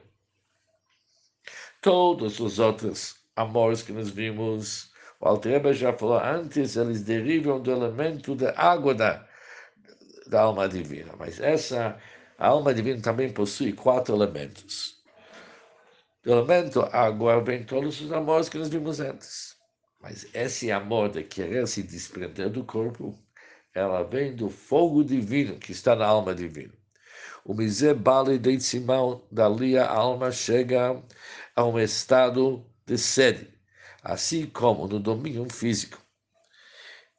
Todos 1.80 2.38
os 2.38 2.58
outros 2.58 3.16
amores 3.34 3.82
que 3.82 3.92
nós 3.92 4.10
vimos, 4.10 4.92
O 5.18 5.28
Altreba 5.28 5.72
já 5.72 5.92
falou 5.92 6.18
antes, 6.18 6.76
eles 6.76 7.02
derivam 7.02 7.60
do 7.60 7.70
elemento 7.70 8.34
da 8.34 8.52
água 8.56 8.94
da, 8.94 9.26
da 10.26 10.42
alma 10.42 10.68
divina. 10.68 11.14
Mas 11.18 11.40
essa 11.40 11.98
alma 12.36 12.74
divina 12.74 13.00
também 13.00 13.32
possui 13.32 13.72
quatro 13.72 14.14
elementos. 14.14 15.01
Do 16.22 16.30
elemento 16.30 16.82
água 16.92 17.42
vem 17.42 17.64
todos 17.64 18.00
os 18.00 18.12
amores 18.12 18.48
que 18.48 18.56
nós 18.56 18.68
vimos 18.68 19.00
antes. 19.00 19.56
Mas 20.00 20.24
esse 20.32 20.70
amor 20.70 21.08
de 21.08 21.24
querer 21.24 21.66
se 21.66 21.82
desprender 21.82 22.48
do 22.48 22.64
corpo, 22.64 23.18
ela 23.74 24.04
vem 24.04 24.34
do 24.34 24.48
fogo 24.48 25.02
divino 25.02 25.58
que 25.58 25.72
está 25.72 25.96
na 25.96 26.06
alma 26.06 26.32
divina. 26.32 26.72
O 27.44 27.54
miser 27.54 27.96
bali 27.96 28.38
de 28.38 28.60
Simão, 28.60 29.26
dali 29.32 29.76
a 29.76 29.88
alma 29.88 30.30
chega 30.30 31.02
a 31.56 31.64
um 31.64 31.76
estado 31.76 32.64
de 32.86 32.96
sede, 32.96 33.52
assim 34.00 34.46
como 34.46 34.86
no 34.86 35.00
domínio 35.00 35.48
físico. 35.52 36.00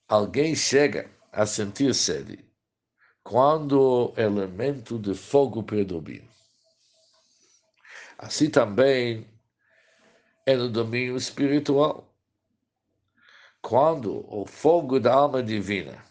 Alguém 0.07 0.55
chega 0.55 1.11
a 1.29 1.45
sentir 1.45 1.93
sede 1.93 2.39
quando 3.21 3.81
o 3.81 4.13
elemento 4.15 4.97
de 4.97 5.13
fogo 5.13 5.61
predomina. 5.61 6.33
Assim 8.17 8.49
também 8.49 9.27
é 10.45 10.55
no 10.55 10.69
domínio 10.69 11.15
espiritual. 11.15 12.09
Quando 13.61 14.25
o 14.27 14.45
fogo 14.45 14.99
da 14.99 15.13
alma 15.13 15.41
divina 15.41 16.03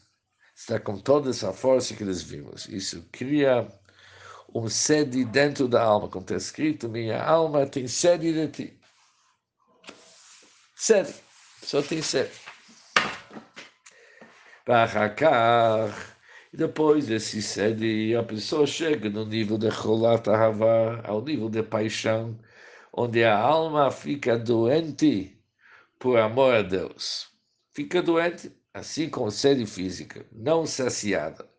está 0.54 0.80
com 0.80 0.98
toda 0.98 1.30
essa 1.30 1.52
força 1.52 1.94
que 1.94 2.04
nós 2.04 2.22
vimos, 2.22 2.66
isso 2.66 3.06
cria 3.12 3.68
um 4.54 4.68
sede 4.68 5.24
dentro 5.24 5.68
da 5.68 5.82
alma, 5.82 6.08
como 6.08 6.24
está 6.24 6.36
escrito, 6.36 6.88
minha 6.88 7.22
alma 7.22 7.66
tem 7.66 7.86
sede 7.86 8.32
de 8.32 8.48
ti. 8.48 8.80
Sede, 10.74 11.14
só 11.62 11.82
tem 11.82 12.02
sede. 12.02 12.32
E 16.52 16.56
depois 16.56 17.06
desse 17.06 17.40
sede, 17.40 18.14
a 18.14 18.22
pessoa 18.22 18.66
chega 18.66 19.08
no 19.08 19.24
nível 19.24 19.56
de 19.56 19.70
Cholat 19.70 20.28
Ahava, 20.28 21.00
ao 21.04 21.22
nível 21.22 21.48
de 21.48 21.62
paixão, 21.62 22.38
onde 22.92 23.24
a 23.24 23.36
alma 23.38 23.90
fica 23.90 24.38
doente 24.38 25.40
por 25.98 26.18
amor 26.18 26.54
a 26.54 26.62
Deus. 26.62 27.28
Fica 27.72 28.02
doente, 28.02 28.52
assim 28.74 29.08
como 29.08 29.30
sede 29.30 29.64
física, 29.64 30.26
não 30.30 30.66
saciada 30.66 31.50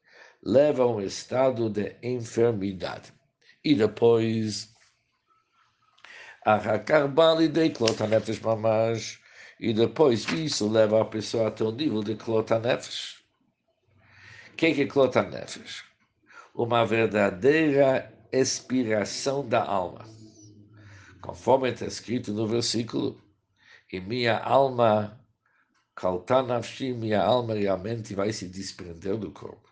leva 0.46 0.84
a 0.84 0.88
um 0.88 1.02
estado 1.02 1.70
de 1.70 1.96
enfermidade. 2.04 3.14
E 3.64 3.74
depois, 3.74 4.74
e 9.60 9.74
depois 9.74 10.28
isso 10.28 10.70
leva 10.70 11.02
a 11.02 11.06
pessoa 11.06 11.48
até 11.48 11.64
o 11.64 11.72
nível 11.72 12.04
de 12.04 12.16
Klotanefesh. 14.54 14.54
O 14.54 14.56
que 14.56 14.82
é 14.82 14.88
Klotanefesh? 14.88 15.84
Uma 16.54 16.86
verdadeira 16.86 18.14
expiração 18.32 19.48
da 19.48 19.64
alma. 19.64 20.06
Conforme 21.22 21.72
está 21.72 21.86
escrito 21.86 22.34
no 22.34 22.48
versículo, 22.48 23.22
e 23.92 24.00
minha 24.00 24.40
alma, 24.40 25.24
Kaltanafshi, 25.96 26.94
minha 26.94 27.22
alma 27.22 27.54
realmente 27.54 28.16
vai 28.16 28.34
se 28.34 28.48
desprender 28.48 29.18
do 29.18 29.32
corpo. 29.32 29.72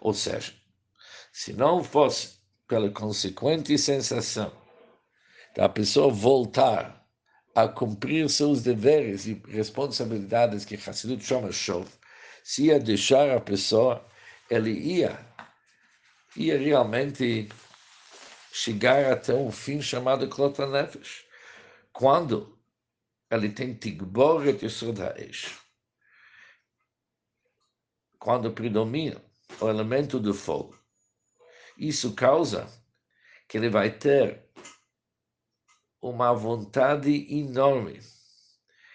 Ou 0.00 0.12
seja, 0.12 0.54
se 1.32 1.52
não 1.52 1.82
fosse 1.82 2.38
pela 2.68 2.90
consequente 2.90 3.76
sensação 3.78 4.52
da 5.54 5.68
pessoa 5.68 6.12
voltar 6.12 7.05
a 7.56 7.66
cumprir 7.66 8.28
seus 8.28 8.62
deveres 8.62 9.26
e 9.26 9.42
responsabilidades 9.48 10.66
que 10.66 10.74
Hassidut 10.74 11.24
chama 11.24 11.50
Shov, 11.50 11.88
se 12.44 12.66
ia 12.66 12.78
deixar 12.78 13.30
a 13.30 13.40
pessoa, 13.40 14.06
ele 14.50 14.72
ia, 14.72 15.18
ia 16.36 16.58
realmente 16.58 17.48
chegar 18.52 19.10
até 19.10 19.32
um 19.32 19.50
fim 19.50 19.80
chamado 19.80 20.28
Klotanefesh. 20.28 21.24
Quando 21.94 22.58
ele 23.30 23.48
tem 23.48 23.72
Tigboret 23.74 24.62
Yesod 24.62 25.00
Ha'esh. 25.00 25.58
Quando 28.18 28.52
predomina 28.52 29.24
o 29.62 29.68
elemento 29.70 30.20
do 30.20 30.34
fogo. 30.34 30.78
Isso 31.78 32.14
causa 32.14 32.68
que 33.48 33.56
ele 33.56 33.70
vai 33.70 33.90
ter 33.90 34.45
uma 36.10 36.32
vontade 36.32 37.26
enorme. 37.30 38.00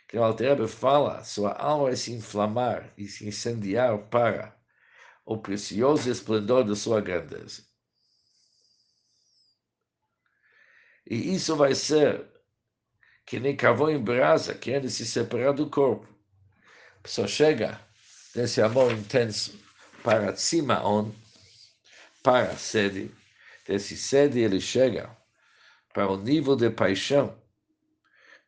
Que 0.08 0.18
o 0.18 0.24
Alter 0.24 0.68
fala, 0.68 1.24
sua 1.24 1.54
alma 1.54 1.86
vai 1.86 1.96
se 1.96 2.12
inflamar 2.12 2.94
e 2.98 3.08
se 3.08 3.28
incendiar 3.28 3.98
para 4.10 4.56
o 5.26 5.38
precioso 5.38 6.10
esplendor 6.10 6.64
da 6.66 6.76
sua 6.76 7.00
grandeza. 7.00 7.64
E 11.10 11.34
isso 11.34 11.56
vai 11.56 11.74
ser 11.74 12.26
que 13.26 13.40
nem 13.40 13.56
carvão 13.56 13.90
em 13.90 14.02
brasa, 14.02 14.54
querendo 14.54 14.90
se 14.90 15.06
separar 15.06 15.54
do 15.54 15.70
corpo. 15.70 16.08
Pessoa 17.02 17.28
chega 17.28 17.80
nesse 18.36 18.62
amor 18.62 18.92
intenso 18.92 19.58
para 20.04 20.36
Simaon, 20.36 21.12
para 22.22 22.52
a 22.52 22.58
sede. 22.58 23.12
Desse 23.66 23.96
sede 23.96 24.40
ele 24.40 24.60
chega 24.60 25.16
para 25.94 26.10
o 26.10 26.18
nível 26.18 26.56
de 26.56 26.70
paixão 26.70 27.36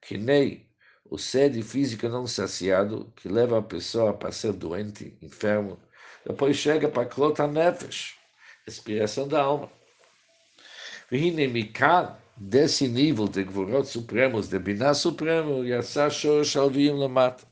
que 0.05 0.17
nem 0.17 0.67
o 1.05 1.17
sede 1.17 1.61
físico 1.61 2.07
não 2.09 2.27
saciado, 2.27 3.11
que 3.15 3.27
leva 3.29 3.59
a 3.59 3.61
pessoa 3.61 4.13
para 4.13 4.31
ser 4.31 4.53
doente, 4.53 5.17
enfermo. 5.21 5.79
Depois 6.25 6.57
chega 6.57 6.89
para 6.89 7.05
Klota 7.05 7.47
Nefesh, 7.47 8.15
expiração 8.67 9.27
da 9.27 9.41
alma. 9.41 9.69
Vihine 11.09 11.47
Mikan, 11.47 12.15
desse 12.35 12.87
nível 12.87 13.27
de 13.27 13.43
Gvorot 13.43 13.87
Supremos, 13.87 14.47
de 14.47 14.57
Binah 14.59 14.93
Supremo, 14.93 15.63
Yassar 15.63 16.09
Shorosh 16.09 16.55
Alvim 16.57 16.91
Lamata. 16.91 17.45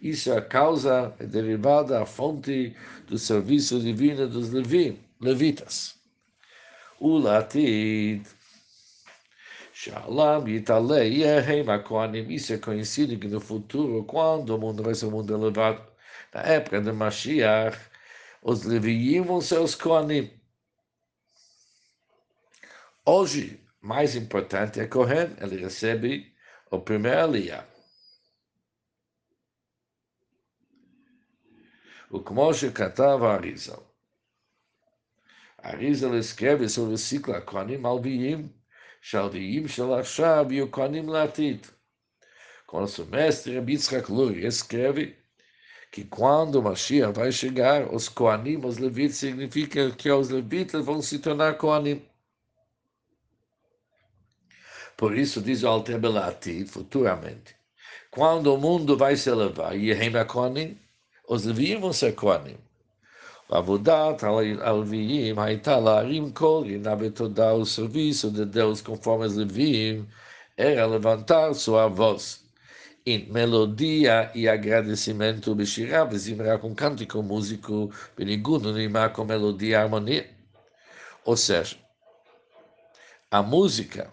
Isso 0.00 0.30
é 0.30 0.36
a 0.36 0.42
causa 0.42 1.14
é 1.18 1.24
derivada, 1.24 2.02
a 2.02 2.06
fonte 2.06 2.76
do 3.06 3.16
serviço 3.16 3.80
divino 3.80 4.28
dos 4.28 4.50
Levi, 4.50 5.00
levitas. 5.20 5.94
O 6.98 7.18
latid. 7.18 8.26
Shalom 9.84 10.48
Italei 10.48 11.20
Yehem 11.20 11.68
Akonim, 11.68 12.30
isso 12.32 12.54
é 12.54 12.58
conhecido 12.58 13.18
que 13.18 13.28
no 13.28 13.38
futuro, 13.38 14.02
quando 14.04 14.56
o 14.56 14.58
mundo 14.58 14.82
vai 14.82 14.94
ser 14.94 15.04
um 15.04 15.10
mundo 15.10 15.34
elevado, 15.34 15.86
na 16.32 16.40
época 16.40 16.80
de 16.80 16.90
Mashiach, 16.90 17.78
os 18.40 18.64
Leviim 18.64 19.20
vão 19.20 19.42
ser 19.42 19.58
os 19.58 19.74
Kohanim. 19.74 20.32
Hoje, 23.04 23.62
mais 23.82 24.16
importante 24.16 24.80
é 24.80 24.86
Kohen, 24.86 25.36
ele 25.38 25.58
recebe 25.58 26.34
o 26.70 26.80
primeiro 26.80 27.20
Aliyah. 27.20 27.68
O 32.10 32.20
Kmoshe 32.20 32.70
cantava 32.70 33.34
Arizal. 33.34 33.86
Arizal 35.58 36.16
escreve 36.16 36.70
sobre 36.70 36.94
o 36.94 36.98
ciclo 36.98 37.34
Akonim 37.34 37.84
Alviim, 37.84 38.50
Shaldeim 39.06 39.68
Shalachab 39.68 40.50
e 40.50 40.62
o 40.62 41.10
Latit. 41.10 41.68
Quando 42.66 42.84
nosso 42.84 43.04
mestre 43.04 43.54
Rabi 43.54 43.74
Yitzhak 43.74 44.10
Luri 44.10 44.46
escreve 44.46 45.14
que 45.92 46.04
quando 46.04 46.54
o 46.54 46.62
Mashiach 46.62 47.12
vai 47.12 47.30
chegar, 47.30 47.94
os 47.94 48.08
Koanim, 48.08 48.64
os 48.64 48.78
Levites, 48.78 49.18
significa 49.18 49.90
que 49.90 50.10
os 50.10 50.30
Levites 50.30 50.82
vão 50.82 51.02
se 51.02 51.18
tornar 51.18 51.58
Koanim. 51.58 52.02
Por 54.96 55.14
isso 55.18 55.42
diz 55.42 55.62
o 55.62 55.68
Altebelati, 55.68 56.64
futuramente, 56.64 57.54
quando 58.10 58.54
o 58.54 58.58
mundo 58.58 58.96
vai 58.96 59.16
se 59.16 59.28
elevar, 59.28 59.76
Yehem 59.76 60.12
Koanim, 60.26 60.78
os 61.28 61.44
Levites 61.44 61.78
vão 61.78 61.92
ser 61.92 62.14
Koanim. 62.14 62.56
Avodat 63.49 64.23
Alviim 64.61 65.39
הייתה 65.39 65.79
להרים 65.79 66.31
כל 66.31 66.63
עינה 66.65 66.95
בתודה 66.95 67.51
o 67.51 67.65
serviço 67.65 68.31
de 68.31 68.45
Deus 68.45 68.81
conforme 68.81 69.25
os 69.25 69.35
Leviim 69.35 70.05
era 70.57 70.85
levantar 70.85 71.53
sua 71.53 71.87
voz 71.87 72.49
em 73.05 73.31
melodia 73.31 74.29
e 74.35 74.47
agradecimento 74.47 75.55
beshirá, 75.55 76.03
vezimra 76.03 76.59
com 76.59 76.75
cântico 76.75 77.23
músico, 77.23 77.91
beniguno 78.15 78.71
nimar 78.71 79.13
com 79.13 79.23
melodia 79.25 79.69
e 79.69 79.75
harmonia. 79.75 80.29
Ou 81.25 81.35
seja, 81.35 81.77
a 83.31 83.41
música 83.41 84.11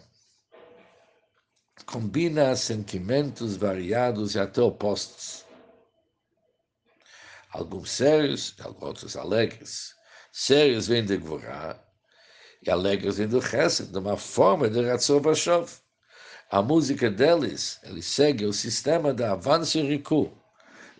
combina 1.84 2.56
sentimentos 2.56 3.56
variados 3.56 4.34
e 4.34 4.40
até 4.40 4.62
opostos 4.62 5.44
alguns 7.51 7.91
sérios, 7.91 8.55
outros 8.79 9.15
alegres. 9.15 9.95
Sérios 10.31 10.87
vêm 10.87 11.05
de 11.05 11.17
Gvorá, 11.17 11.79
e 12.65 12.69
alegres 12.69 13.17
do 13.17 13.41
Chesed, 13.41 13.91
de 13.91 13.97
uma 13.97 14.17
forma 14.17 14.69
de 14.69 14.81
Ratzor 14.81 15.19
Bashov. 15.19 15.69
A 16.49 16.61
música 16.61 17.09
deles, 17.09 17.79
ele 17.83 18.01
segue 18.01 18.45
o 18.45 18.53
sistema 18.53 19.13
de 19.13 19.23
avanço 19.23 19.77
e 19.77 19.81
recuo. 19.81 20.37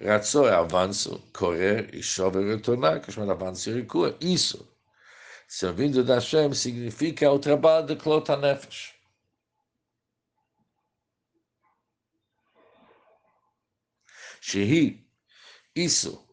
Ratzor 0.02 0.48
é 0.48 0.56
avanço, 0.56 1.22
correr 1.34 1.94
e 1.94 2.02
chover 2.02 2.46
retornar, 2.56 3.02
que 3.02 3.12
é 3.12 3.14
chamado 3.14 3.32
avanço 3.32 3.70
e 3.70 3.74
recuo. 3.74 4.16
Isso, 4.20 4.68
servindo 5.48 6.04
da 6.04 6.16
Hashem, 6.16 6.54
significa 6.54 7.32
o 7.32 7.40
trabalho 7.40 7.86
de 7.86 7.96
Klota 7.96 8.36
Nefesh. 8.36 8.94
Shehi, 14.42 15.08
isso, 15.76 16.28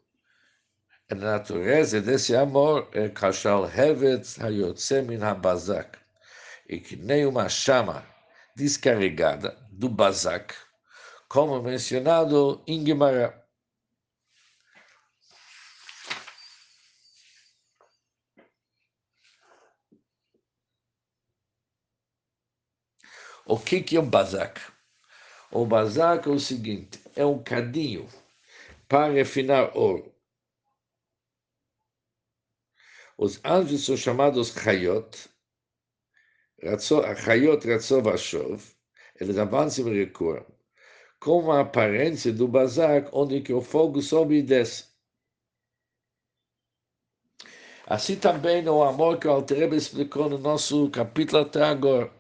a 1.11 1.15
natureza 1.15 2.03
desse 2.03 2.37
amor 2.37 2.87
é 2.93 3.09
Kashal 3.09 3.65
Hevetz 3.65 4.39
Hayotze 4.41 5.01
Min 5.01 5.23
HaBazak, 5.23 5.99
e 6.69 6.79
que 6.79 6.97
nem 6.97 7.25
uma 7.25 7.49
chama 7.49 8.05
descarregada 8.55 9.57
do 9.73 9.89
Bazak, 9.89 10.55
como 11.27 11.63
mencionado 11.63 12.63
em 12.67 12.85
Guimarães. 12.85 13.33
O 23.47 23.59
que 23.59 23.97
é 23.97 23.99
o 23.99 24.03
Bazak? 24.03 24.61
O 25.51 25.65
Bazak 25.65 26.29
é 26.29 26.33
o 26.33 26.39
seguinte: 26.39 27.01
é 27.17 27.25
um 27.25 27.43
cadinho 27.43 28.07
para 28.87 29.11
refinar 29.11 29.75
ouro. 29.75 30.18
Os 33.19 33.41
anjos 33.45 33.85
são 33.85 33.97
chamados 33.97 34.55
Chayot, 34.55 35.29
Chayot 37.17 37.67
Ratzov 37.67 38.09
Ashov, 38.09 38.63
eles 39.21 39.37
avançam 39.37 39.89
e 39.89 40.05
recuam, 40.05 40.47
com 41.19 41.51
a 41.51 41.63
aparência 41.63 42.33
do 42.33 42.47
Bazak, 42.47 43.11
onde 43.13 43.41
que 43.41 43.53
o 43.53 43.61
fogo 43.61 44.01
sobe 44.01 44.37
e 44.37 44.43
desce. 44.43 44.87
Assim 47.89 48.15
também 48.15 48.69
o 48.69 48.85
amor 48.85 49.19
que 49.19 49.27
o 49.27 49.33
Altereba 49.33 49.75
explicou 49.75 50.29
no 50.29 50.39
nosso 50.39 50.89
capítulo 50.91 51.43
até 51.43 51.65
agora. 51.65 52.13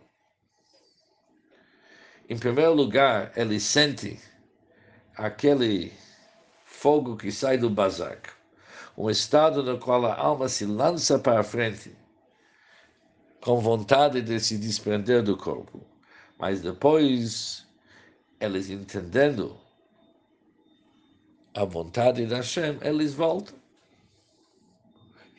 Em 2.29 2.37
primeiro 2.37 2.75
lugar, 2.75 3.33
ele 3.39 3.61
sente 3.61 4.21
aquele 5.15 5.93
fogo 6.65 7.17
que 7.17 7.31
sai 7.31 7.57
do 7.57 7.71
bazac, 7.71 8.31
um 8.99 9.09
estado 9.09 9.63
no 9.63 9.79
qual 9.79 10.05
a 10.05 10.15
alma 10.17 10.49
se 10.49 10.67
lança 10.67 11.21
para 11.21 11.39
a 11.39 11.45
frente, 11.45 11.97
com 13.41 13.61
vontade 13.61 14.21
de 14.21 14.41
se 14.41 14.59
desprender 14.59 15.23
do 15.23 15.37
corpo. 15.37 15.81
Mas 16.37 16.61
depois, 16.61 17.65
eles 18.41 18.69
entendendo 18.69 19.57
a 21.55 21.65
vontade 21.65 22.27
da 22.27 22.39
Hashem, 22.39 22.79
eles 22.83 23.15
voltam. 23.15 23.57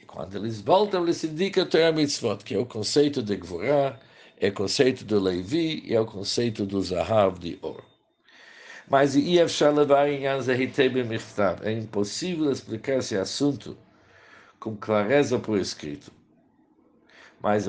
E 0.02 0.06
quando 0.06 0.38
eles 0.38 0.62
voltam, 0.62 1.04
eles 1.04 1.22
indicam 1.26 1.66
o 1.66 1.68
Torah 1.68 1.92
Mitzvot, 1.92 2.38
que 2.46 2.56
é 2.56 2.58
o 2.58 2.66
conceito 2.66 3.22
de 3.22 3.36
Gvorah, 3.36 4.00
é 4.38 4.48
o 4.48 4.54
conceito 4.54 5.04
do 5.04 5.20
Levi 5.20 5.84
e 5.86 5.94
é 5.94 6.00
o 6.00 6.06
conceito 6.06 6.66
do 6.66 6.82
Zahav 6.82 7.38
de 7.38 7.60
ouro. 7.62 7.89
Mas 8.90 9.16
é 11.64 11.72
impossível 11.72 12.52
explicar 12.52 12.98
esse 12.98 13.16
assunto 13.16 13.78
com 14.60 14.76
clareza 14.76 15.38
por 15.40 15.60
escrito. 15.60 16.12
Mas 17.42 17.68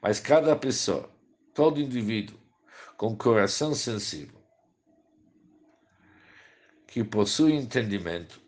Mas 0.00 0.20
cada 0.20 0.54
pessoa, 0.54 1.10
todo 1.52 1.80
indivíduo 1.80 2.38
com 2.96 3.16
coração 3.16 3.74
sensível, 3.74 4.40
que 6.86 7.02
possui 7.02 7.52
entendimento, 7.52 8.40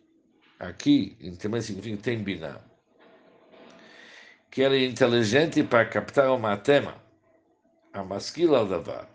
Aqui, 0.59 1.16
também 1.38 1.61
significa 1.61 2.02
tem 2.02 2.22
biná. 2.22 2.59
Que 4.50 4.62
ele 4.62 4.85
é 4.85 4.88
inteligente 4.88 5.62
para 5.62 5.85
captar 5.87 6.33
uma 6.33 6.57
tema, 6.57 7.00
a 7.98 8.04
masquila 8.04 8.64
davar. 8.64 9.08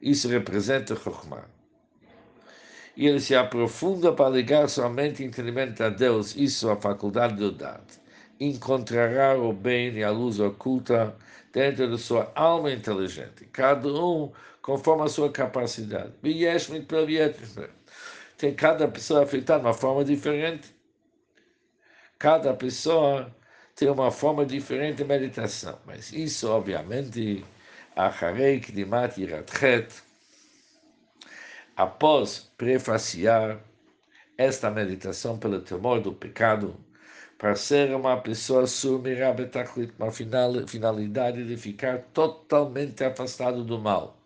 Isso 0.00 0.28
representa 0.28 0.96
Chokhmah. 0.96 1.48
E 2.96 3.06
ele 3.06 3.20
se 3.20 3.34
aprofunda 3.34 4.12
para 4.12 4.30
ligar 4.30 4.68
somente 4.68 5.22
o 5.22 5.26
entendimento 5.26 5.82
a 5.82 5.88
Deus, 5.88 6.36
isso 6.36 6.70
a 6.70 6.76
faculdade 6.76 7.36
do 7.36 7.50
dado. 7.50 7.92
Encontrará 8.38 9.36
o 9.36 9.52
bem 9.52 9.92
e 9.94 10.04
a 10.04 10.10
luz 10.10 10.38
oculta 10.38 11.16
dentro 11.52 11.90
da 11.90 11.98
sua 11.98 12.30
alma 12.34 12.72
inteligente, 12.72 13.46
cada 13.52 13.88
um 13.88 14.32
conforme 14.62 15.04
a 15.04 15.08
sua 15.08 15.30
capacidade. 15.30 16.12
Tem 18.36 18.54
cada 18.54 18.88
pessoa 18.88 19.22
afetada 19.22 19.60
de 19.60 19.66
uma 19.66 19.74
forma 19.74 20.04
diferente. 20.04 20.74
Cada 22.18 22.54
pessoa 22.54 23.34
tem 23.74 23.88
uma 23.88 24.10
forma 24.10 24.46
diferente 24.46 24.98
de 24.98 25.04
meditação. 25.04 25.78
Mas 25.84 26.12
isso, 26.12 26.48
obviamente, 26.48 27.44
Acharei 27.96 28.60
Kdimat 28.60 29.16
Yiratchet, 29.18 30.02
após 31.76 32.50
prefaciar 32.56 33.60
esta 34.36 34.70
meditação 34.70 35.38
pelo 35.38 35.60
temor 35.60 36.00
do 36.00 36.12
pecado, 36.12 36.76
para 37.38 37.56
ser 37.56 37.94
uma 37.94 38.16
pessoa 38.20 38.66
surmirá 38.66 39.32
betachlit, 39.32 39.92
uma 39.98 40.10
finalidade 40.10 41.46
de 41.46 41.56
ficar 41.56 41.98
totalmente 42.12 43.04
afastado 43.04 43.64
do 43.64 43.78
mal, 43.78 44.16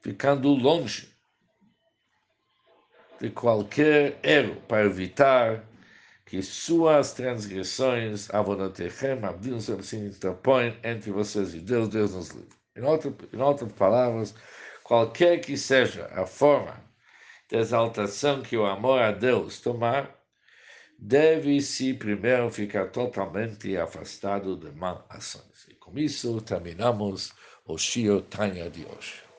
ficando 0.00 0.48
longe 0.48 1.12
de 3.20 3.30
qualquer 3.30 4.18
erro 4.22 4.56
para 4.66 4.84
evitar 4.84 5.64
que 6.32 6.42
suas 6.42 7.12
transgressões, 7.12 8.30
avonotechem, 8.30 9.22
abdil 9.22 9.60
se 9.60 9.96
interpõem 9.96 10.74
entre 10.82 11.10
vocês 11.10 11.52
e 11.52 11.60
Deus, 11.60 11.90
Deus 11.90 12.14
nos 12.14 12.30
livre. 12.30 12.56
Em, 12.74 12.82
outro, 12.84 13.14
em 13.30 13.38
outras 13.38 13.70
palavras, 13.72 14.34
qualquer 14.82 15.42
que 15.42 15.58
seja 15.58 16.06
a 16.06 16.24
forma 16.24 16.82
de 17.50 17.58
exaltação 17.58 18.40
que 18.40 18.56
o 18.56 18.64
amor 18.64 19.02
a 19.02 19.12
Deus 19.12 19.60
tomar, 19.60 20.10
deve-se 20.98 21.92
primeiro 21.92 22.50
ficar 22.50 22.86
totalmente 22.86 23.76
afastado 23.76 24.56
de 24.56 24.70
más 24.70 25.00
ações. 25.10 25.68
E 25.68 25.74
com 25.74 25.98
isso 25.98 26.40
terminamos 26.40 27.34
o 27.66 27.76
Shio 27.76 28.22
Tanya 28.22 28.70
de 28.70 28.86
hoje. 28.86 29.31